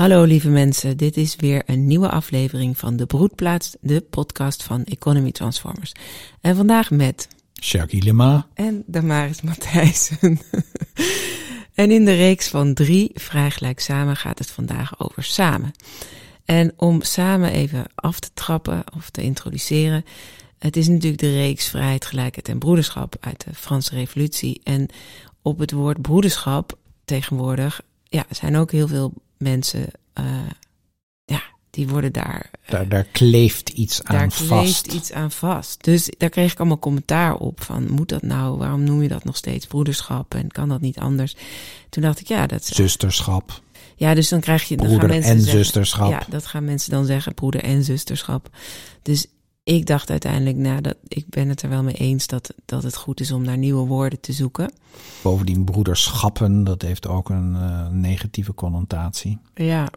[0.00, 4.84] Hallo lieve mensen, dit is weer een nieuwe aflevering van De Broedplaats, de podcast van
[4.84, 5.92] Economy Transformers.
[6.40, 7.28] En vandaag met...
[7.52, 8.46] Jacques Lema.
[8.54, 10.40] En Damaris Matthijssen.
[11.74, 15.72] en in de reeks van drie Vrijgelijk Samen gaat het vandaag over samen.
[16.44, 20.04] En om samen even af te trappen of te introduceren...
[20.58, 24.60] Het is natuurlijk de reeks Vrijheid, Gelijkheid en Broederschap uit de Franse Revolutie.
[24.64, 24.88] En
[25.42, 29.86] op het woord broederschap tegenwoordig ja, zijn ook heel veel mensen,
[30.20, 30.24] uh,
[31.24, 32.50] ja, die worden daar.
[32.52, 34.48] Uh, daar, daar kleeft iets aan daar vast.
[34.48, 35.84] Daar kleeft iets aan vast.
[35.84, 38.58] Dus daar kreeg ik allemaal commentaar op van, moet dat nou?
[38.58, 40.34] Waarom noem je dat nog steeds broederschap?
[40.34, 41.36] En kan dat niet anders?
[41.88, 42.64] Toen dacht ik, ja, dat.
[42.64, 43.62] Zusterschap.
[43.96, 44.76] Ja, dus dan krijg je.
[44.76, 46.10] Broeder dan gaan mensen en zeggen, zusterschap.
[46.10, 48.48] Ja, dat gaan mensen dan zeggen, broeder en zusterschap.
[49.02, 49.26] Dus
[49.62, 52.96] ik dacht uiteindelijk, nou, dat, ik ben het er wel mee eens dat, dat het
[52.96, 54.72] goed is om naar nieuwe woorden te zoeken.
[55.22, 59.38] Bovendien broederschappen, dat heeft ook een uh, negatieve connotatie.
[59.54, 59.88] Ja,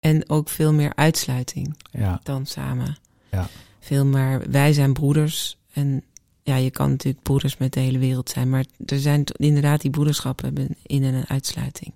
[0.00, 2.20] en ook veel meer uitsluiting ja.
[2.22, 2.96] dan samen.
[3.30, 3.48] Ja.
[3.80, 6.02] Veel meer, wij zijn broeders en
[6.42, 9.90] ja, je kan natuurlijk broeders met de hele wereld zijn, maar er zijn inderdaad die
[9.90, 11.94] broederschappen in- en een uitsluiting.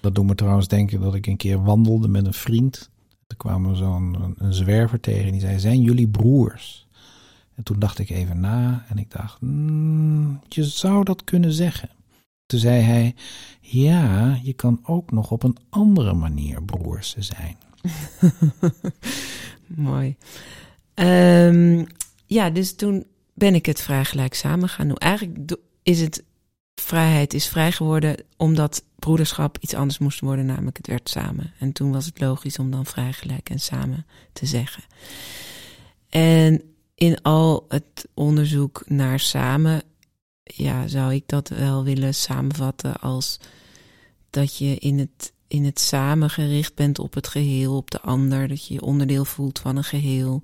[0.00, 2.90] Dat doet me trouwens denken dat ik een keer wandelde met een vriend.
[3.36, 6.86] Toen kwam zo'n een, zwerver tegen en die zei, zijn jullie broers?
[7.54, 11.88] En toen dacht ik even na en ik dacht, mm, je zou dat kunnen zeggen.
[12.46, 13.14] Toen zei hij,
[13.60, 17.56] ja, je kan ook nog op een andere manier broers zijn.
[19.66, 20.16] Mooi.
[20.94, 21.86] Um,
[22.26, 24.96] ja, dus toen ben ik het vrij gelijk samen gaan doen.
[24.96, 26.24] Eigenlijk is het,
[26.74, 31.52] vrijheid is vrij geworden omdat broederschap iets anders moest worden, namelijk het werd samen.
[31.58, 34.82] En toen was het logisch om dan vrij gelijk en samen te zeggen.
[36.08, 36.62] En
[36.94, 39.82] in al het onderzoek naar samen,
[40.42, 43.40] ja, zou ik dat wel willen samenvatten als
[44.30, 48.48] dat je in het, in het samen gericht bent op het geheel, op de ander,
[48.48, 50.42] dat je je onderdeel voelt van een geheel,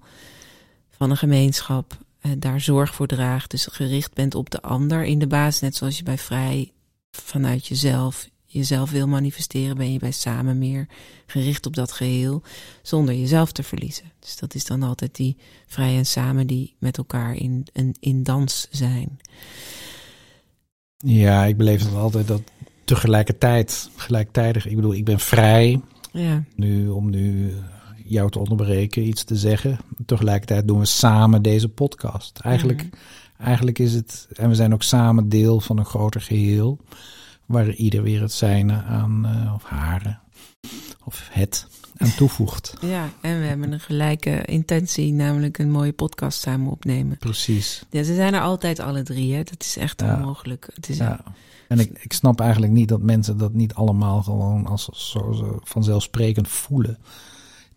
[0.90, 1.98] van een gemeenschap,
[2.38, 5.96] daar zorg voor draagt, dus gericht bent op de ander in de basis, net zoals
[5.96, 6.72] je bij vrij
[7.10, 10.86] vanuit jezelf jezelf wil manifesteren, ben je bij samen meer
[11.26, 12.42] gericht op dat geheel,
[12.82, 14.12] zonder jezelf te verliezen.
[14.18, 15.36] Dus dat is dan altijd die
[15.66, 19.18] vrij en samen die met elkaar in, in, in dans zijn.
[20.96, 22.42] Ja, ik beleef het altijd dat
[22.84, 25.80] tegelijkertijd, gelijktijdig, ik bedoel, ik ben vrij.
[26.12, 26.44] Ja.
[26.54, 27.54] Nu, om nu
[28.10, 29.78] jou te onderbreken, iets te zeggen.
[30.06, 32.38] Tegelijkertijd doen we samen deze podcast.
[32.38, 33.42] Eigenlijk, Mhm.
[33.46, 36.78] eigenlijk is het, en we zijn ook samen deel van een groter geheel
[37.46, 40.20] waar ieder weer het zijne aan, uh, of haren,
[41.04, 41.66] of het
[41.96, 42.74] aan toevoegt.
[42.80, 47.18] Ja, en we hebben een gelijke intentie, namelijk een mooie podcast samen opnemen.
[47.18, 47.84] Precies.
[47.90, 49.42] Ja, ze zijn er altijd alle drie, hè?
[49.42, 50.14] Dat is echt Ja.
[50.14, 50.68] onmogelijk.
[50.74, 51.20] Het is Ja.
[51.68, 55.58] En ik, ik snap eigenlijk niet dat mensen dat niet allemaal gewoon als zo, zo
[55.64, 56.98] vanzelfsprekend voelen.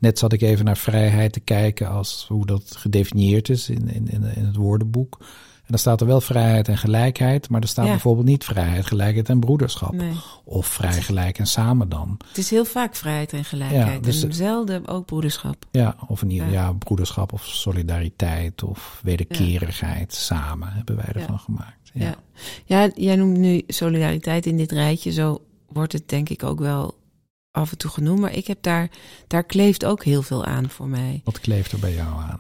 [0.04, 4.08] Net zat ik even naar vrijheid te kijken als hoe dat gedefinieerd is in, in,
[4.08, 5.18] in, het woordenboek.
[5.20, 7.92] En dan staat er wel vrijheid en gelijkheid, maar er staat Ja.
[7.92, 9.94] bijvoorbeeld niet vrijheid, gelijkheid en broederschap.
[9.94, 10.14] Nee.
[10.44, 12.18] Of vrij, gelijk en samen dan.
[12.28, 13.94] Het is heel vaak vrijheid en gelijkheid.
[13.94, 15.66] Ja, dus- en zelden ook broederschap.
[15.72, 16.54] Ja, of in ieder Ja.
[16.54, 16.74] ja.
[16.74, 20.14] broederschap of solidariteit of wederkerigheid.
[20.14, 21.92] Samen hebben wij ervan gemaakt.
[21.94, 22.16] Ja.
[22.66, 25.12] ja, jij noemt nu solidariteit in dit rijtje.
[25.12, 27.02] Zo wordt het denk ik ook wel
[27.54, 28.20] af en toe genoemd.
[28.20, 28.90] Maar ik heb daar,
[29.28, 31.22] daar kleeft ook heel veel aan voor mij.
[31.24, 32.40] Wat kleeft er bij jou aan?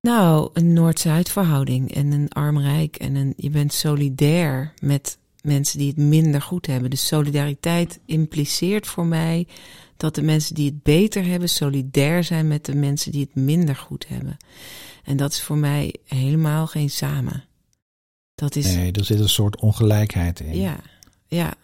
[0.00, 2.96] Nou, een Noord-Zuid verhouding en een arm-rijk.
[2.96, 6.90] En een, je bent solidair met mensen die het minder goed hebben.
[6.90, 9.46] Dus solidariteit impliceert voor mij
[9.96, 13.76] dat de mensen die het beter hebben solidair zijn met de mensen die het minder
[13.76, 14.36] goed hebben.
[15.04, 17.44] En dat is voor mij helemaal geen samen.
[18.34, 20.56] Dat is, Nee, er zit een soort ongelijkheid in.
[20.56, 20.76] ja,
[21.26, 21.54] ja,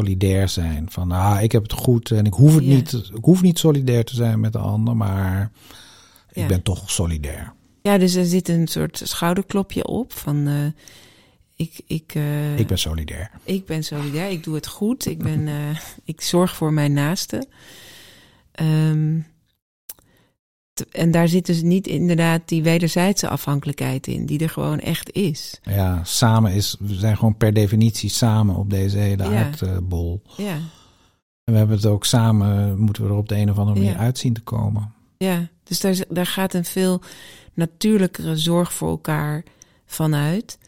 [0.00, 0.86] Solidair zijn.
[0.90, 4.04] Van, ah, ik heb het goed en ik hoef, het niet, ik hoef niet solidair
[4.04, 5.50] te zijn met de ander, maar
[6.32, 6.42] Ja.
[6.42, 7.52] ik ben toch solidair.
[7.82, 10.66] ja, dus er zit een soort schouderklopje op van eh,
[11.56, 13.30] ik, ik, eh, Ik ben solidair.
[13.44, 17.46] ik ben solidair, ik doe het goed, ik, ben, eh, ik zorg voor mijn naasten.
[18.52, 19.18] Ehm,
[20.90, 25.60] en daar zit dus niet inderdaad die wederzijdse afhankelijkheid in, die er gewoon echt is.
[25.62, 29.44] Ja, samen is, we zijn gewoon per definitie samen op deze hele Ja.
[29.60, 30.22] aardbol.
[30.36, 30.54] Ja,
[31.44, 33.92] En we hebben het ook samen, moeten we er op de een of andere manier
[33.94, 33.98] Ja.
[33.98, 34.92] uitzien te komen.
[35.18, 35.48] ja.
[35.64, 37.00] dus daar, daar gaat een veel
[37.54, 39.44] natuurlijkere zorg voor elkaar
[39.86, 40.58] vanuit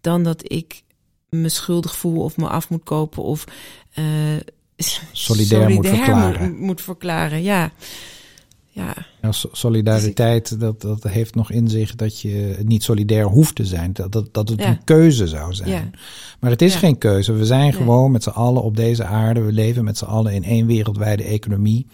[0.00, 0.82] dan dat ik
[1.28, 3.44] me schuldig voel of me af moet kopen of
[3.92, 4.04] eh,
[5.12, 6.50] Solidair moet verklaren.
[6.50, 7.70] Moet, moet verklaren, ja.
[8.74, 8.94] Ja.
[9.22, 13.64] Ja, so- solidariteit, dat, dat heeft nog in zich dat je niet solidair hoeft te
[13.64, 13.92] zijn.
[13.92, 14.68] Dat, dat, dat het Ja.
[14.68, 15.68] een keuze zou zijn.
[15.70, 15.90] Ja.
[16.40, 17.32] Maar het is geen keuze.
[17.32, 19.40] We zijn gewoon met z'n allen op deze aarde.
[19.40, 21.86] We leven met z'n allen in één wereldwijde economie.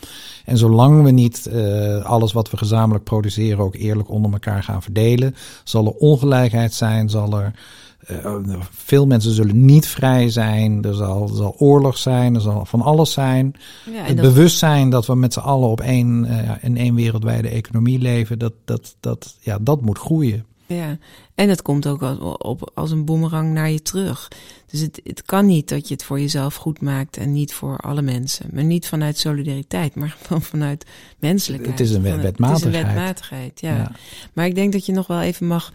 [0.45, 4.83] En zolang we niet eh, alles wat we gezamenlijk produceren ook eerlijk onder elkaar gaan
[4.83, 5.35] verdelen,
[5.65, 7.53] zal er ongelijkheid zijn, zal er
[7.99, 8.35] eh,
[8.71, 10.85] veel mensen zullen niet vrij zijn.
[10.85, 13.55] Er zal, er zal oorlog zijn, er zal van alles zijn.
[13.93, 17.49] ja Het dat- bewustzijn dat we met z'n allen op één, eh, in één wereldwijde
[17.49, 20.47] economie leven, dat, dat, dat, ja, dat moet groeien.
[20.67, 20.99] Ja,
[21.35, 24.29] en het komt ook als, op, als een boemerang naar je terug.
[24.67, 27.77] Dus het, het kan niet dat je het voor jezelf goed maakt en niet voor
[27.79, 28.47] alle mensen.
[28.53, 30.87] Maar niet vanuit solidariteit, maar gewoon vanuit
[31.19, 31.79] menselijkheid.
[31.79, 32.49] Het is een wetmatigheid.
[32.65, 33.77] Het is een wetmatigheid, ja.
[33.77, 33.93] Ja.
[34.33, 35.73] Maar ik denk dat je nog wel even mag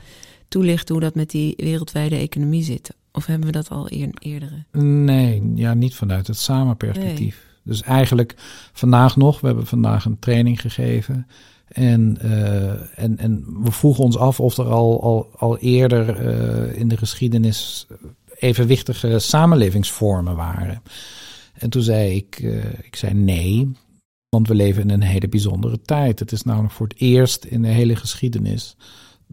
[0.53, 2.95] toelichten hoe dat met die wereldwijde economie zit.
[3.11, 4.65] Of hebben we dat al eer, eerdere?
[4.81, 7.45] Nee, ja, niet vanuit het samenperspectief.
[7.63, 8.35] Dus eigenlijk
[8.73, 11.27] vandaag nog, we hebben vandaag een training gegeven.
[11.67, 16.79] En, eh, en, en we vroegen ons af of er al, al, al eerder eh,
[16.79, 17.87] in de geschiedenis
[18.35, 20.81] evenwichtige samenlevingsvormen waren.
[21.53, 23.71] En toen zei ik, eh, ik zei nee,
[24.29, 26.19] want we leven in een hele bijzondere tijd.
[26.19, 28.75] Het is namelijk voor het eerst in de hele geschiedenis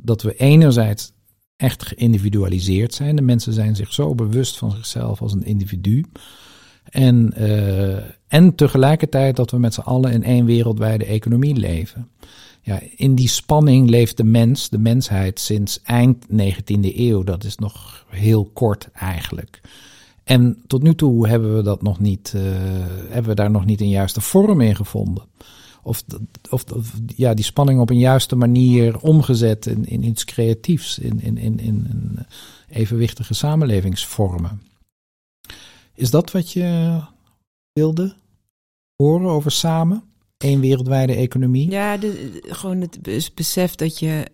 [0.02, 1.12] dat we enerzijds
[1.56, 3.17] echt geïndividualiseerd zijn.
[3.17, 6.05] De mensen zijn zich zo bewust van zichzelf als een individu.
[6.85, 12.08] En, eh, en tegelijkertijd dat we met z'n allen in één wereldwijde economie leven.
[12.62, 17.23] Ja, in die spanning leeft de mens, de mensheid, sinds eind 19e eeuw.
[17.23, 19.61] Dat is nog heel kort eigenlijk.
[20.25, 22.43] En tot nu toe hebben we dat nog niet, eh,
[23.08, 25.23] hebben we daar nog niet een juiste vorm in gevonden.
[25.82, 26.05] Of,
[26.50, 26.65] of,
[27.17, 31.61] ja, die spanning op een juiste manier omgezet in, in iets creatiefs, in, in, in,
[31.61, 32.19] in
[32.69, 34.62] evenwichtige samenlevingsvormen.
[35.94, 37.00] Is dat wat je
[37.73, 38.15] wilde
[38.97, 40.03] horen over samen?
[40.38, 41.71] Eén wereldwijde economie?
[41.71, 41.99] Ja,
[42.43, 44.26] gewoon het bes- besef dat je.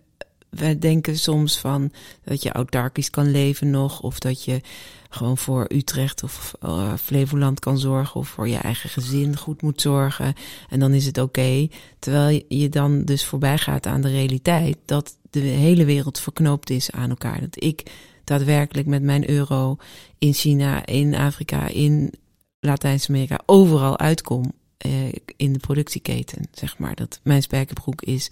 [0.49, 1.91] Wij denken soms van
[2.23, 4.01] dat je autarkisch kan leven nog.
[4.01, 4.61] Of dat je
[5.09, 8.19] gewoon voor Utrecht of eh, Flevoland kan zorgen.
[8.19, 10.33] Of voor je eigen gezin goed moet zorgen.
[10.69, 11.67] En dan is het oké.
[11.99, 14.77] Terwijl je- je dan dus voorbij gaat aan de realiteit.
[14.85, 17.39] Dat de hele wereld verknoopt is aan elkaar.
[17.39, 17.91] Dat ik
[18.23, 19.77] daadwerkelijk met mijn euro
[20.17, 22.13] in China, in Afrika, in
[22.59, 24.91] Latijns-Amerika overal uitkom eh,
[25.35, 26.95] in de productieketen, zeg maar.
[26.95, 28.27] Dat mijn spijkerbroek is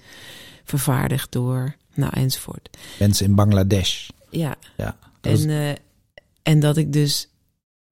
[0.65, 2.69] vervaardigd door, nou, enzovoort.
[2.99, 4.09] Mensen in Bangladesh.
[4.29, 5.75] Ja, Ja, dat en, eh,
[6.43, 7.29] en dat ik dus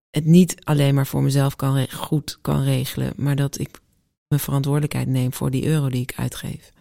[0.09, 3.79] het niet alleen maar voor mezelf kan goed kan regelen, maar dat ik
[4.27, 6.71] mijn verantwoordelijkheid neem voor die euro die ik uitgeef.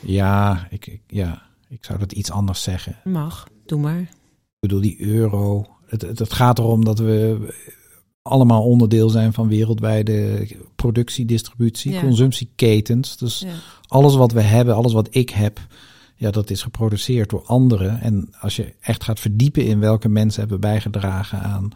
[0.00, 2.96] ja, ik, ik- ja, ik zou dat iets anders zeggen.
[3.04, 4.00] Mag, doe maar.
[4.00, 4.08] Ik
[4.60, 5.66] bedoel, die euro.
[5.86, 7.48] Het, het, het gaat erom dat we
[8.22, 12.00] allemaal onderdeel zijn van wereldwijde productie, distributie, Ja.
[12.00, 13.16] consumptieketens.
[13.16, 13.52] Dus Ja.
[13.86, 15.60] alles wat we hebben, alles wat ik heb,
[16.16, 18.00] ja, dat is geproduceerd door anderen.
[18.00, 21.68] En als je echt gaat verdiepen in welke mensen hebben bijgedragen aan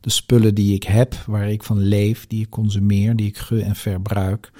[0.00, 3.62] de spullen die ik heb, waar ik van leef, die ik consumeer, die ik ge-
[3.62, 4.52] en verbruik.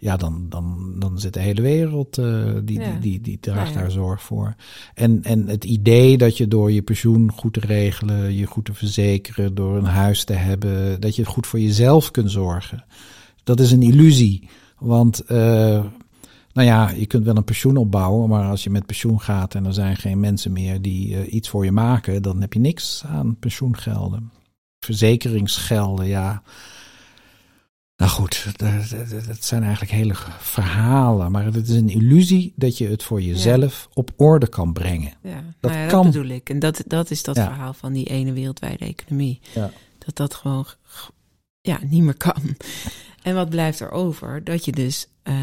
[0.00, 2.90] Ja, dan, dan, dan zit de hele wereld, eh, die, Ja.
[2.90, 4.54] die, die, die draagt Ja, daar zorg voor.
[4.94, 8.74] En, en het idee dat je door je pensioen goed te regelen, je goed te
[8.74, 12.84] verzekeren, door een huis te hebben, dat je goed voor jezelf kunt zorgen.
[13.44, 14.48] Dat is een illusie.
[14.78, 15.84] Want eh,
[16.52, 19.66] nou ja, je kunt wel een pensioen opbouwen, maar als je met pensioen gaat en
[19.66, 23.02] er zijn geen mensen meer die eh, iets voor je maken, dan heb je niks
[23.06, 24.30] aan pensioengelden.
[24.78, 26.42] Verzekeringsgelden, ja.
[28.00, 28.58] Nou goed, dat,
[29.10, 33.22] dat- dat zijn eigenlijk hele verhalen, maar het is een illusie dat je het voor
[33.22, 35.12] jezelf op orde kan brengen.
[35.22, 36.02] Ja, Dat nou ja, kan.
[36.04, 36.50] dat bedoel ik.
[36.50, 37.44] En dat, dat is dat Ja.
[37.44, 39.40] verhaal van die ene wereldwijde economie.
[39.54, 39.70] Ja.
[39.98, 40.66] Dat dat gewoon
[41.60, 42.42] ja, niet meer kan.
[43.22, 44.44] En wat blijft er over?
[44.44, 45.34] Dat je dus eh,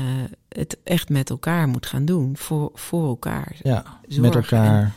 [0.49, 2.37] het echt met elkaar moet gaan doen.
[2.37, 3.55] Voor, voor elkaar.
[3.63, 4.93] Ja, met elkaar,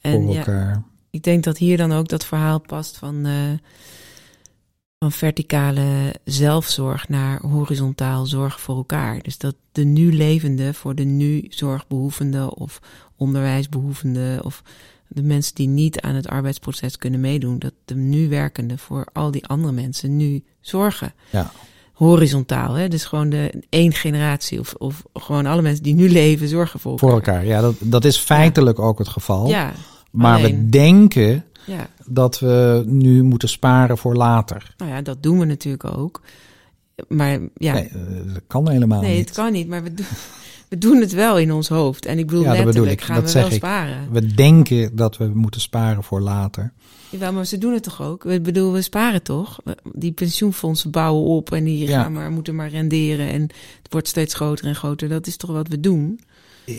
[0.00, 0.82] En voor elkaar.
[1.10, 3.32] ik denk dat hier dan ook dat verhaal past van, eh,
[5.04, 9.22] van verticale zelfzorg naar horizontaal zorg voor elkaar.
[9.22, 12.80] Dus dat de nu levende voor de nu zorgbehoevende of
[13.16, 14.62] onderwijsbehoevende of
[15.08, 19.30] de mensen die niet aan het arbeidsproces kunnen meedoen, dat de nu werkende voor al
[19.30, 21.14] die andere mensen nu zorgen.
[21.30, 21.52] Ja.
[21.92, 22.88] Horizontaal, hè?
[22.88, 26.90] dus gewoon de één generatie of, of gewoon alle mensen die nu leven zorgen voor
[26.90, 27.08] elkaar.
[27.08, 29.48] Voor elkaar, ja, dat, dat is feitelijk ook het geval.
[29.48, 29.72] Ja,
[30.10, 31.86] maar we denken ja.
[32.06, 34.74] dat we nu moeten sparen voor later.
[34.76, 36.20] Nou ja, dat doen we natuurlijk ook.
[37.08, 39.30] Maar ja, Nee, nee, eh, dat kan helemaal het niet.
[39.30, 39.68] kan niet.
[39.68, 40.06] Maar we, doen,
[40.68, 42.06] we doen het wel in ons hoofd.
[42.06, 43.00] En ik bedoel, Ja, dat bedoel ik.
[43.00, 43.56] gaan Dat we zeg wel ik.
[43.56, 44.08] sparen.
[44.12, 46.72] We denken dat we moeten sparen voor later.
[47.10, 48.24] Jawel, maar ze doen het toch ook?
[48.24, 49.58] Ik bedoel, we sparen toch?
[49.92, 52.02] Die pensioenfondsen bouwen op en die Ja.
[52.02, 53.28] gaan maar, moeten maar renderen.
[53.28, 53.42] En
[53.82, 55.08] het wordt steeds groter en groter.
[55.08, 56.20] Dat is toch wat we doen?
[56.66, 56.74] Ja,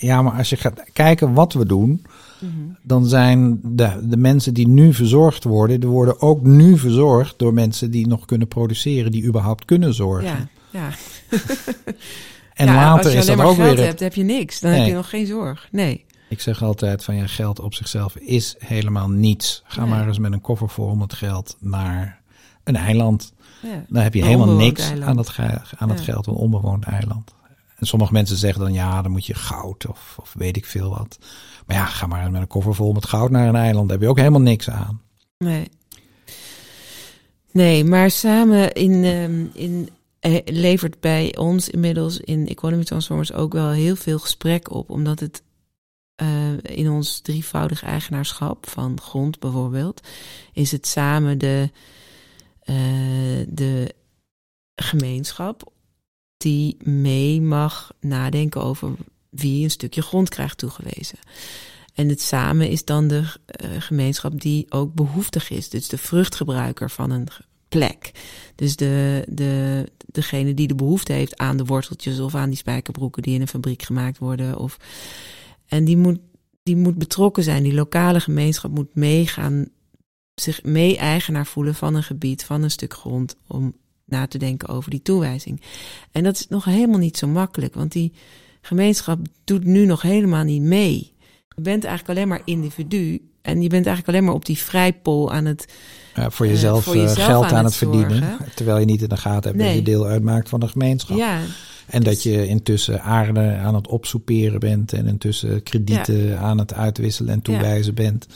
[0.00, 2.04] maar als je gaat kijken wat we doen,
[2.40, 2.52] Mhm.
[2.82, 7.54] dan zijn de, de mensen die nu verzorgd worden, die worden ook nu verzorgd door
[7.54, 10.28] mensen die nog kunnen produceren, die überhaupt kunnen zorgen.
[10.28, 10.88] Ja, ja.
[12.54, 13.86] En Ja, later als je is dat maar ook geld weer.
[13.86, 14.60] hebt, heb je niks.
[14.60, 15.68] Dan heb je nog geen zorg.
[15.70, 16.04] Nee.
[16.28, 19.62] Ik zeg altijd van ja, geld op zichzelf is helemaal niets.
[19.66, 19.90] Ga Nee.
[19.90, 22.20] maar eens met een koffer vol met geld naar
[22.64, 23.32] een eiland.
[23.62, 23.84] Ja.
[23.88, 25.18] Dan heb je helemaal niks eiland.
[25.18, 25.96] aan ge- aan Ja.
[25.96, 27.34] geld, een onbewoond eiland.
[27.76, 30.90] En sommige mensen zeggen dan ja, dan moet je goud of, of weet ik veel
[30.90, 31.18] wat.
[31.66, 33.88] Maar ja, ga maar met een koffer vol met goud naar een eiland.
[33.88, 35.00] Daar heb je ook helemaal niks aan.
[35.38, 35.68] Nee.
[37.52, 39.88] Nee, maar samen in, ehm, in,
[40.20, 44.90] eh, levert bij ons inmiddels in Economy Transformers ook wel heel veel gesprek op.
[44.90, 45.42] Omdat het
[46.16, 50.00] eh, in ons drievoudig eigenaarschap van grond bijvoorbeeld,
[50.52, 51.70] is het samen de,
[52.60, 52.74] eh,
[53.48, 53.94] de
[54.74, 55.72] gemeenschap
[56.46, 58.94] die mee mag nadenken over
[59.30, 61.18] wie een stukje grond krijgt toegewezen.
[61.94, 65.68] En het samen is dan de eh, gemeenschap die ook behoeftig is.
[65.68, 67.28] Dus de vruchtgebruiker van een
[67.68, 68.10] plek.
[68.54, 73.22] Dus de, de, degene die de behoefte heeft aan de worteltjes of aan die spijkerbroeken
[73.22, 74.58] die in een fabriek gemaakt worden.
[74.58, 74.76] Of,
[75.66, 76.18] en die moet,
[76.62, 77.62] die moet betrokken zijn.
[77.62, 79.68] Die lokale gemeenschap moet meegaan,
[80.34, 83.36] zich mee-eigenaar voelen van een gebied, van een stuk grond.
[83.46, 83.74] Om
[84.06, 85.60] na te denken over die toewijzing.
[86.12, 88.12] En dat is nog helemaal niet zo makkelijk, want die
[88.60, 91.14] gemeenschap doet nu nog helemaal niet mee.
[91.48, 95.32] Je bent eigenlijk alleen maar individu en je bent eigenlijk alleen maar op die vrijpol
[95.32, 95.66] aan het.
[96.14, 98.36] Ja, voor Eh, jezelf, voor eh, jezelf geld aan, aan het verdienen.
[98.54, 101.16] Terwijl je niet in de gaten hebt dat je deel uitmaakt van de gemeenschap.
[101.16, 101.40] Ja,
[101.86, 107.32] En dat je intussen aarde aan het opsoeperen bent en intussen kredieten aan het uitwisselen
[107.32, 108.26] en toewijzen bent.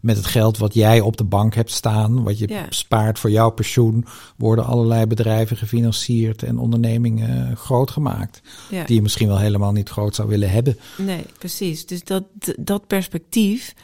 [0.00, 3.50] Met het geld wat jij op de bank hebt staan, wat je spaart voor jouw
[3.50, 4.04] pensioen,
[4.36, 8.40] worden allerlei bedrijven gefinancierd en ondernemingen groot gemaakt.
[8.86, 10.78] Die je misschien wel helemaal niet groot zou willen hebben.
[10.96, 11.86] Nee, precies.
[11.86, 12.24] Dus dat,
[12.58, 13.74] dat perspectief,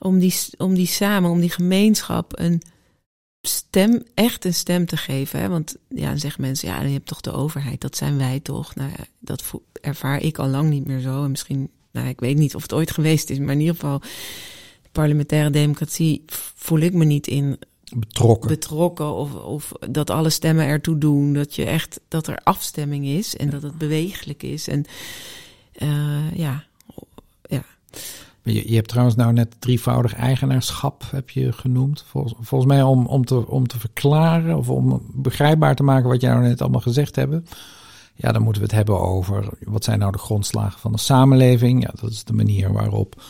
[0.00, 2.62] om die, om die samen, om die gemeenschap een
[3.42, 5.40] stem, echt een stem te geven.
[5.40, 5.48] Hè?
[5.48, 8.74] Want ja, dan zeggen mensen, ja, je hebt toch de overheid, dat zijn wij toch.
[8.74, 9.44] Nou dat
[9.80, 11.24] ervaar ik al lang niet meer zo.
[11.24, 14.00] En misschien, nou, ik weet niet of het ooit geweest is, maar in ieder geval,
[14.92, 17.58] parlementaire democratie voel ik me niet in
[17.96, 18.48] Betrokken.
[18.48, 21.32] betrokken of, of dat alle stemmen ertoe doen.
[21.32, 24.68] Dat je echt dat er afstemming is en dat het bewegelijk is.
[24.68, 24.84] En
[25.72, 26.64] eh, ja,
[27.42, 27.64] ja.
[28.42, 32.04] Je, je hebt trouwens nou net drievoudig eigenaarschap heb je genoemd.
[32.40, 36.30] Volgens, mij om, om, te, om te verklaren of om begrijpbaar te maken wat jij
[36.30, 37.46] nou net allemaal gezegd hebben.
[38.14, 41.82] Ja, dan moeten we het hebben over wat zijn nou de grondslagen van de samenleving.
[41.82, 43.22] Ja, dat is de manier waarop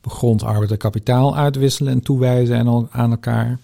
[0.00, 3.58] we grond, arbeid en kapitaal uitwisselen en toewijzen en aan elkaar.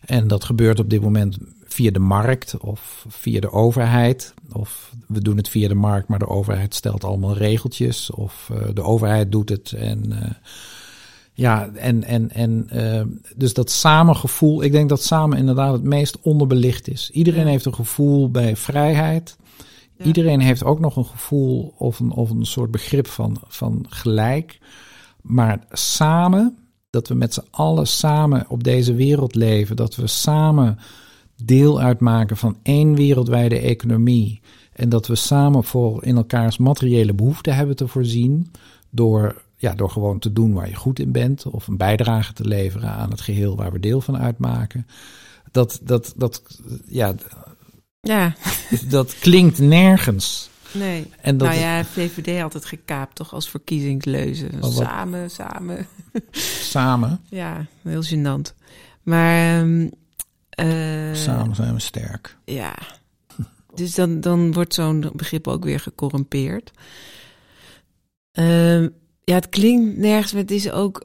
[0.00, 1.38] En dat gebeurt op dit moment
[1.72, 4.34] via de markt of via de overheid.
[4.52, 8.10] Of we doen het via de markt, maar de overheid stelt allemaal regeltjes.
[8.10, 9.72] Of eh, de overheid doet het.
[9.72, 10.30] En eh,
[11.34, 13.02] ja, en, en, en eh,
[13.36, 14.62] dus dat samengevoel.
[14.62, 17.10] Ik denk dat samen inderdaad het meest onderbelicht is.
[17.10, 17.50] Iedereen Ja.
[17.50, 19.36] heeft een gevoel bij vrijheid.
[19.96, 20.04] Ja.
[20.04, 24.58] Iedereen heeft ook nog een gevoel of een, of een soort begrip van, van gelijk.
[25.20, 26.56] Maar samen,
[26.90, 30.78] dat we met z'n allen samen op deze wereld leven, dat we samen
[31.44, 34.40] deel uitmaken van één wereldwijde economie.
[34.72, 38.50] En dat we samen voor in elkaars materiële behoeften hebben te voorzien.
[38.90, 41.46] Door, ja, door gewoon te doen waar je goed in bent.
[41.46, 44.86] Of een bijdrage te leveren aan het geheel waar we deel van uitmaken.
[45.50, 46.42] Dat, dat, dat,
[46.86, 47.14] ja,
[48.00, 48.34] Ja,
[48.88, 50.50] dat klinkt nergens.
[50.72, 51.06] nee.
[51.20, 54.48] En dat nou ja, VVD altijd gekaapt toch als verkiezingsleuze.
[54.60, 55.86] Oh, Samen, samen.
[56.70, 58.54] samen, Ja, heel gênant.
[59.02, 59.88] Maar ehm,
[60.52, 62.36] eh, samen zijn we sterk.
[62.44, 62.74] Ja.
[63.74, 66.70] Dus dan, dan wordt zo'n begrip ook weer gecorrumpeerd.
[68.32, 68.88] Ehm,
[69.24, 71.04] ja, het klinkt nergens, maar het is ook.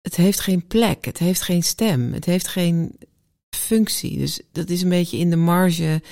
[0.00, 2.96] Het heeft geen plek, het heeft geen stem, het heeft geen
[3.50, 4.18] functie.
[4.18, 6.02] Dus dat is een beetje in de marge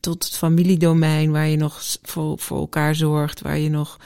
[0.00, 3.98] tot het familiedomein waar je nog voor, voor elkaar zorgt, waar je nog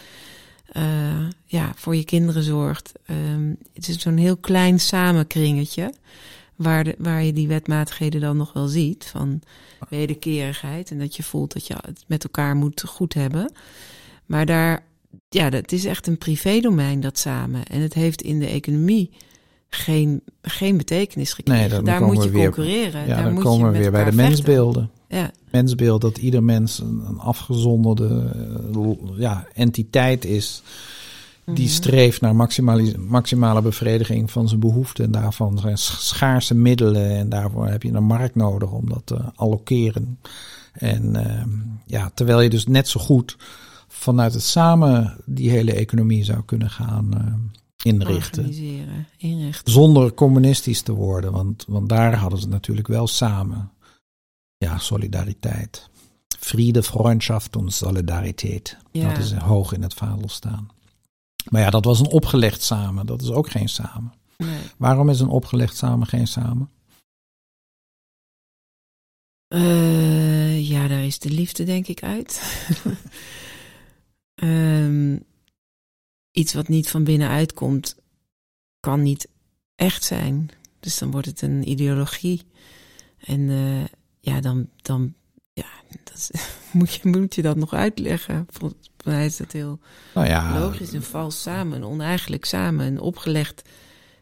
[0.66, 2.92] eh, ja, voor je kinderen zorgt.
[3.06, 5.92] Ehm, het is zo'n heel klein samenkringetje
[6.56, 9.40] waar, de, waar je die wetmatigheden dan nog wel ziet van
[9.88, 13.52] wederkerigheid en dat je voelt dat je het met elkaar moet goed hebben.
[14.26, 14.84] Maar daar,
[15.28, 17.64] ja, dat is echt een privédomein dat samen.
[17.64, 19.10] En het heeft in de economie
[19.68, 21.70] geen, geen betekenis gekregen.
[21.70, 23.00] Nee, daar moet je weer- concurreren.
[23.00, 24.90] Ja, daar dan moet komen je we weer bij de mensbeelden.
[25.08, 25.30] ja.
[25.50, 28.30] mensbeeld dat ieder mens een, een afgezonderde
[28.74, 30.62] eh, ja, entiteit is.
[31.44, 31.74] Die Mhm.
[31.74, 35.04] streeft naar maximale, maximale bevrediging van zijn behoeften.
[35.04, 37.10] En daarvan zijn sch- schaarse middelen.
[37.16, 40.18] En daarvoor heb je een markt nodig om dat te allokeren.
[40.72, 41.50] En ehm,
[41.86, 43.36] ja, terwijl je dus net zo goed
[43.88, 47.34] vanuit het samen die hele economie zou kunnen gaan eh,
[47.92, 48.52] inrichten.
[49.16, 49.72] Inrichten.
[49.72, 53.70] Zonder communistisch te worden, want, want daar hadden ze natuurlijk wel samen.
[54.58, 55.88] Ja, solidariteit.
[56.38, 58.76] Vrede, Freundschaft en solidariteit.
[58.90, 59.08] Ja.
[59.08, 60.68] Dat is hoog in het vaandel staan.
[61.48, 63.06] Maar ja, dat was een opgelegd samen.
[63.06, 64.12] Dat is ook geen samen.
[64.36, 64.60] Nee.
[64.76, 66.70] Waarom is een opgelegd samen geen samen?
[69.48, 72.42] Eh, ja, daar is de liefde denk ik uit.
[74.34, 75.18] Ehm,
[76.30, 77.96] iets wat niet van binnenuit komt,
[78.80, 79.28] kan niet
[79.74, 80.50] echt zijn.
[80.80, 82.42] Dus dan wordt het een ideologie.
[83.18, 83.84] En eh,
[84.20, 85.14] ja, dan, dan
[85.52, 85.64] ja,
[86.04, 86.30] dat is-
[86.72, 88.46] moet, je, moet je dat nog uitleggen.
[88.50, 89.78] Volgens mij is dat heel
[90.14, 90.92] Nou ja, logisch.
[90.92, 93.62] Een vals samen, een oneigenlijk samen, een opgelegd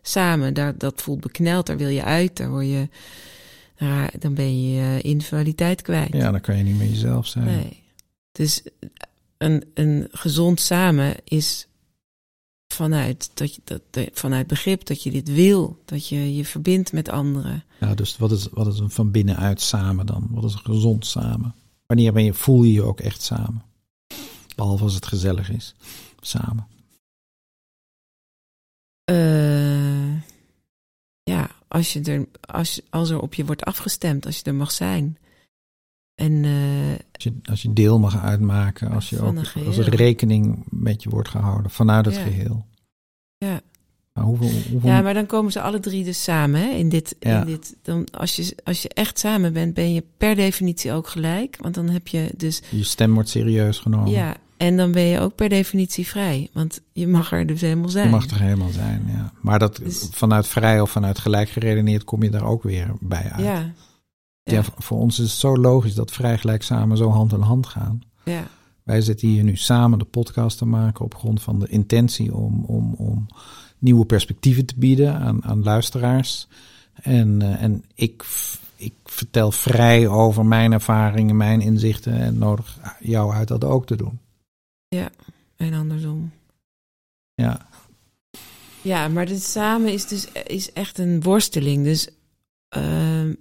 [0.02, 0.54] samen.
[0.54, 2.88] Daar, dat voelt bekneld, daar wil je uit, daar word je,
[4.18, 6.12] dan ben je je individualiteit kwijt.
[6.12, 7.44] ja, dan kan je niet meer jezelf zijn.
[7.44, 7.82] Nee.
[8.32, 8.62] Dus
[9.38, 11.66] een, een gezond samen is
[12.72, 17.08] vanuit, dat je, dat, vanuit begrip dat je dit wil, dat je je verbindt met
[17.08, 17.64] anderen.
[17.80, 20.28] Ja, dus wat is, wat is een van binnenuit samen dan?
[20.30, 21.54] Wat is een gezond samen?
[21.86, 23.62] Wanneer ben je, voel je je ook echt samen?
[24.56, 25.74] Behalve als het gezellig is.
[26.20, 26.66] Samen.
[29.04, 30.12] Eh,
[31.22, 34.70] ja, als, je er, als, als er op je wordt afgestemd, als je er mag
[34.70, 35.18] zijn.
[36.20, 36.50] En eh,
[37.12, 39.36] Als je, als je deel mag uitmaken, als, je ook,
[39.66, 42.22] als er rekening met je wordt gehouden vanuit het Ja.
[42.22, 42.66] geheel.
[43.38, 43.60] Ja.
[44.12, 46.60] Maar hoeveel, hoeveel ja, maar dan komen ze alle drie dus samen.
[46.60, 46.68] Hè?
[46.68, 47.40] In dit, Ja.
[47.40, 51.08] in dit, dan, als, je, als je echt samen bent, ben je per definitie ook
[51.08, 51.56] gelijk.
[51.60, 54.10] Want dan heb je dus je stem wordt serieus genomen.
[54.10, 56.48] Ja, en dan ben je ook per definitie vrij.
[56.52, 58.04] Want je mag er dus helemaal zijn.
[58.04, 59.32] Je mag er helemaal zijn, ja.
[59.40, 63.30] Maar dat Dus- vanuit vrij of vanuit gelijk geredeneerd kom je daar ook weer bij
[63.32, 63.44] uit.
[63.44, 63.72] Ja.
[64.42, 64.62] Ja, Ja.
[64.78, 68.02] voor- ons is het zo logisch dat vrij gelijk samen zo hand in hand gaan.
[68.24, 68.46] ja.
[68.82, 72.64] Wij zitten hier nu samen de podcast te maken op grond van de intentie om,
[72.64, 73.26] om, om
[73.78, 76.48] nieuwe perspectieven te bieden aan, aan luisteraars.
[76.94, 78.24] En, eh, en ik,
[78.76, 83.96] ik vertel vrij over mijn ervaringen, mijn inzichten en nodig jou uit dat ook te
[83.96, 84.18] doen.
[85.56, 86.30] En andersom.
[87.34, 87.66] Ja,
[88.82, 91.84] Ja, maar dit samen is dus is echt een worsteling.
[91.84, 92.08] Dus
[92.68, 93.32] ehm,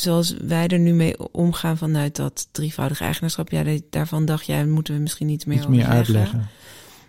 [0.00, 3.50] zoals wij er nu mee omgaan vanuit dat drievoudig eigenaarschap.
[3.50, 6.48] Ja, da- daarvan dacht jij, moeten we misschien iets meer iets meer uitleggen.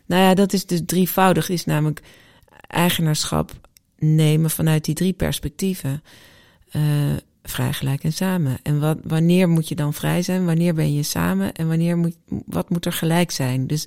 [0.05, 2.01] Nou ja, dat is dus drievoudig, is namelijk
[2.67, 3.51] eigenaarschap
[3.97, 6.03] nemen vanuit die drie perspectieven.
[6.71, 6.81] Eh,
[7.43, 8.59] vrij, gelijk en samen.
[8.63, 10.45] En wat, wanneer moet je dan vrij zijn?
[10.45, 11.53] Wanneer ben je samen?
[11.53, 13.67] En wanneer moet, wat moet er gelijk zijn?
[13.67, 13.85] Dus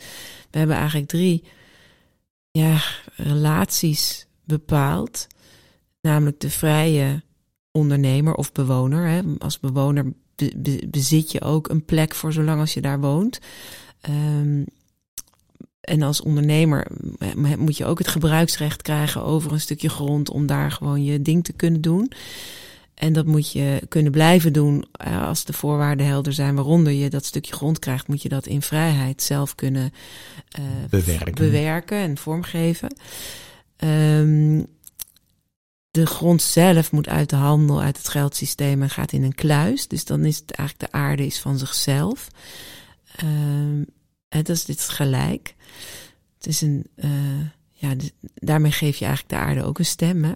[0.50, 1.44] we hebben eigenlijk drie
[2.50, 2.82] ja,
[3.16, 5.26] relaties bepaald.
[6.00, 7.22] Namelijk de vrije
[7.78, 9.06] ondernemer of bewoner.
[9.08, 9.20] Hè.
[9.38, 13.38] Als bewoner be- be- bezit je ook een plek voor zolang als je daar woont.
[14.00, 14.62] Ehm,
[15.80, 16.86] en als ondernemer
[17.18, 21.22] eh, moet je ook het gebruiksrecht krijgen over een stukje grond om daar gewoon je
[21.22, 22.12] ding te kunnen doen.
[22.94, 27.10] En dat moet je kunnen blijven doen eh, als de voorwaarden helder zijn waaronder je
[27.10, 29.92] dat stukje grond krijgt, moet je dat in vrijheid zelf kunnen
[30.48, 31.34] eh, Bewerken.
[31.34, 32.96] bewerken en vormgeven.
[33.76, 34.62] Ehm,
[35.94, 39.88] de grond zelf moet uit de handel, uit het geldsysteem en gaat in een kluis.
[39.88, 42.28] Dus dan is het eigenlijk de aarde is van zichzelf.
[43.16, 43.82] Ehm,
[44.28, 45.54] en dat is dit gelijk.
[46.36, 47.10] Het is een, eh,
[47.70, 47.94] ja,
[48.34, 50.24] daarmee geef je eigenlijk de aarde ook een stem.
[50.24, 50.32] Hè?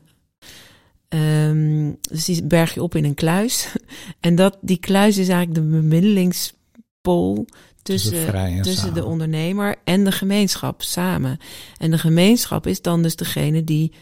[1.09, 3.69] Ehm, dus die berg je op in een kluis.
[4.21, 7.47] En dat, die kluis is eigenlijk de bemiddelingspool
[7.83, 11.39] Tussen tussen, de ondernemer en de gemeenschap samen.
[11.79, 13.93] En de gemeenschap is dan dus degene die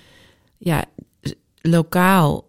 [0.59, 0.85] ja,
[1.69, 2.47] lokaal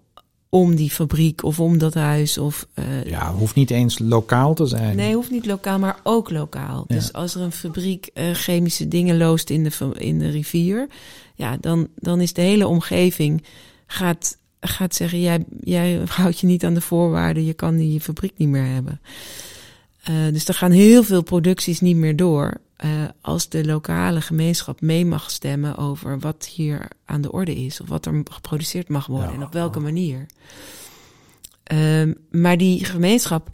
[0.50, 4.66] om die fabriek of om dat huis of eh, Ja, hoeft niet eens lokaal te
[4.66, 4.96] zijn.
[4.96, 6.86] Nee, hoeft niet lokaal, maar ook lokaal.
[6.88, 6.96] Ja.
[6.96, 10.88] Dus als er een fabriek eh, chemische dingen loost in de, in de rivier,
[11.36, 13.44] ja, dan, dan is de hele omgeving
[13.88, 18.34] gaat, gaat zeggen: jij, jij houdt je niet aan de voorwaarden, je kan die fabriek
[18.38, 19.02] niet meer hebben.
[20.04, 22.54] Eh, dus er gaan heel veel producties niet meer door.
[22.78, 22.90] Eh,
[23.22, 27.88] als de lokale gemeenschap mee mag stemmen over wat hier aan de orde is, of
[27.88, 29.36] wat er geproduceerd mag worden Ja.
[29.36, 30.26] en op welke manier.
[31.63, 33.50] Ehm, maar die gemeenschap,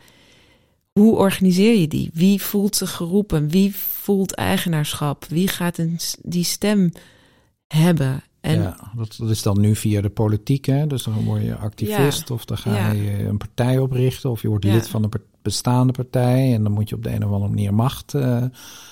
[0.92, 2.10] hoe organiseer je die?
[2.14, 3.50] Wie voelt zich geroepen?
[3.50, 5.26] Wie voelt eigenaarschap?
[5.26, 6.92] Wie gaat een, die stem
[7.68, 8.24] hebben?
[8.44, 10.88] En ja, dat, dat is dan nu via de politiek, hè?
[10.88, 12.92] Dus dan word je activist of dan ga Ja.
[12.92, 16.90] je een partij oprichten of je wordt lid van een bestaande partij en dan moet
[16.90, 18.44] je op de een of andere manier macht eh,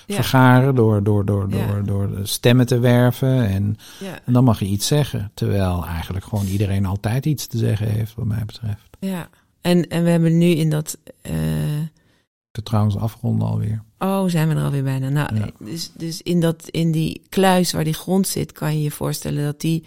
[0.08, 3.78] vergaren door, door, door, door, door stemmen te werven en,
[4.26, 5.32] en dan mag je iets zeggen.
[5.34, 8.90] Terwijl eigenlijk gewoon iedereen altijd iets te zeggen heeft, wat mij betreft.
[9.00, 9.30] ja.
[9.62, 10.98] En, en we hebben nu in dat.
[11.22, 11.34] eh,
[12.52, 13.84] Ik trouwens afronden alweer.
[14.00, 15.10] oh, zijn we er alweer bijna?
[15.10, 15.50] Nou, Ja.
[15.60, 19.44] dus, dus in, dat, in die kluis waar die grond zit, kan je je voorstellen
[19.44, 19.84] dat die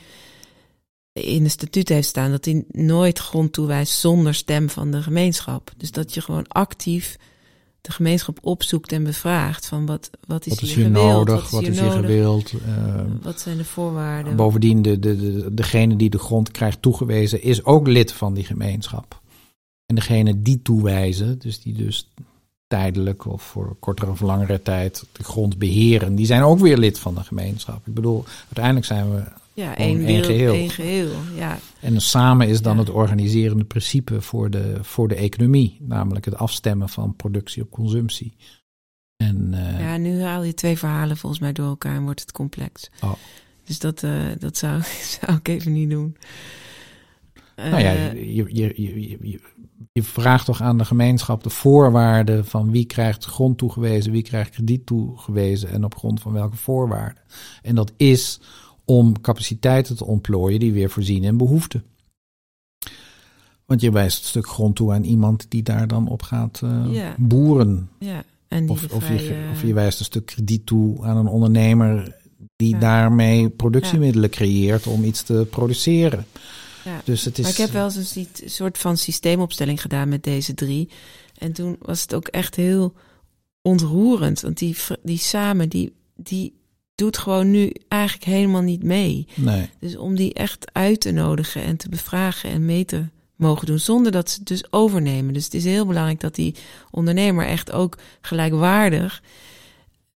[1.12, 5.72] in de statuut heeft staan dat die nooit grond toewijst zonder stem van de gemeenschap.
[5.77, 7.16] Dus dat je gewoon actief
[7.81, 11.50] de gemeenschap opzoekt en bevraagt van wat, wat is, Wat is hier gewild, nodig?
[11.50, 12.53] Wat hier is hier gewild?
[12.66, 14.37] Eh, Wat zijn de voorwaarden?
[14.37, 18.44] Bovendien, de, de, de, degene die de grond krijgt toegewezen, is ook lid van die
[18.44, 19.20] gemeenschap.
[19.87, 22.11] En degene die toewijzen, dus die dus
[22.66, 26.98] tijdelijk of voor kortere of langere tijd de grond beheren, die zijn ook weer lid
[26.98, 27.87] van de gemeenschap.
[27.87, 29.22] Ik bedoel, uiteindelijk zijn we.
[29.53, 30.53] ja, één geheel.
[30.55, 31.11] één geheel.
[31.37, 32.81] Ja, En samen is dan Ja.
[32.81, 38.37] het organiserende principe voor de, voor de economie, namelijk het afstemmen van productie op consumptie.
[39.16, 42.33] En eh, ja, nu haal je twee verhalen volgens mij door elkaar en wordt het
[42.33, 42.90] complex.
[43.00, 43.12] Oh.
[43.64, 44.83] Dus dat, eh, dat zou,
[45.20, 46.16] zou ik even niet doen.
[47.56, 49.38] Nou ja, Eh, je, je, je,
[49.92, 54.50] je, vraagt toch aan de gemeenschap de voorwaarden van wie krijgt grond toegewezen, wie krijgt
[54.50, 57.22] krediet toegewezen en op grond van welke voorwaarden.
[57.62, 58.40] En dat is
[58.84, 61.84] om capaciteiten te ontplooien die weer voorzien in behoeften.
[63.66, 66.84] Want je wijst een stuk grond toe aan iemand die daar dan op gaat eh,
[66.90, 67.14] Ja.
[67.18, 67.88] boeren.
[67.98, 71.16] ja, en die Of, of, je, vrije- of je wijst een stuk krediet toe aan
[71.16, 72.16] een ondernemer
[72.56, 72.78] die Ja.
[72.78, 76.24] daarmee productiemiddelen creëert om iets te produceren.
[76.85, 77.01] Ja.
[77.05, 77.42] Dus het is.
[77.44, 80.88] Maar ik heb wel eens een si- soort van systeemopstelling gedaan met deze drie.
[81.38, 82.94] En toen was het ook echt heel
[83.62, 84.40] ontroerend.
[84.40, 86.53] Want die, die samen, die, die
[86.94, 89.27] doet gewoon nu eigenlijk helemaal niet mee.
[89.35, 89.68] Nee.
[89.81, 93.05] Dus om die echt uit te nodigen en te bevragen en mee te
[93.37, 93.79] mogen doen.
[93.79, 95.35] Zonder dat ze het dus overnemen.
[95.35, 96.55] Dus het is heel belangrijk dat die
[96.90, 99.23] ondernemer echt ook gelijkwaardig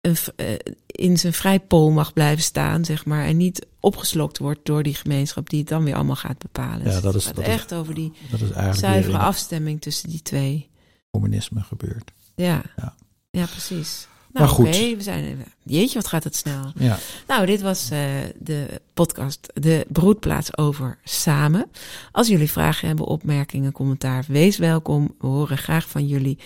[0.07, 0.55] een, eh,
[0.87, 3.25] in zijn vrijpool mag blijven staan, zeg maar.
[3.25, 6.79] En niet opgeslokt wordt door die gemeenschap die het dan weer allemaal gaat bepalen.
[6.79, 10.23] Ja, Dus dat het is- echt over die Dat is zuivere in afstemming tussen die
[10.23, 10.69] twee.
[11.11, 12.13] communisme gebeurd.
[12.35, 12.95] Ja, Ja.
[13.31, 13.47] ja.
[13.47, 14.09] precies.
[14.39, 14.67] Maar Nou, goed.
[14.67, 15.45] oké, we zijn.
[15.63, 16.73] Jeetje, wat gaat het snel.
[16.79, 17.99] Ja, Nou, dit was eh,
[18.39, 21.71] de podcast, de broedplaats over samen.
[22.13, 25.15] Als jullie vragen hebben, opmerkingen, commentaar, wees welkom.
[25.21, 26.39] We horen graag van jullie.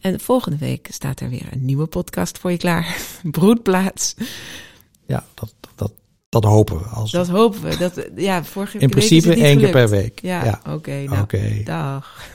[0.00, 2.96] En volgende week staat er weer een nieuwe podcast voor je klaar.
[3.22, 4.14] Broedplaats.
[5.06, 5.92] ja dat, dat,
[6.28, 6.84] dat hopen we.
[6.84, 7.76] Als, Dat hopen we.
[7.76, 10.20] Dat, ja, vorige in week is principe één keer per week.
[10.22, 10.60] Ja, Ja.
[10.72, 11.02] oké.
[11.02, 11.60] nou, Oké.
[11.64, 12.26] dag.